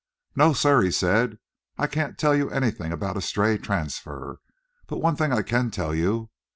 "No, 0.35 0.53
sir," 0.53 0.81
he 0.81 0.89
said, 0.89 1.37
"I 1.77 1.85
can't 1.85 2.17
tell 2.17 2.35
you 2.35 2.49
anythin' 2.49 2.91
about 2.91 3.17
a 3.17 3.21
stray 3.21 3.59
transfer. 3.59 4.39
But 4.87 4.97
one 4.97 5.15
thing 5.15 5.31
I 5.31 5.43
can 5.43 5.69
tell 5.69 5.93
you. 5.93 6.31